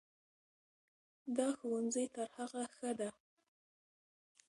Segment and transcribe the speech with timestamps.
[1.37, 3.09] دا ښوونځی تر هغه ښه ده.